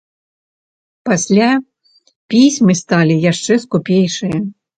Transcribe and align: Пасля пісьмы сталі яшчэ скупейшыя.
Пасля 1.09 1.49
пісьмы 2.33 2.71
сталі 2.81 3.15
яшчэ 3.31 3.53
скупейшыя. 3.67 4.37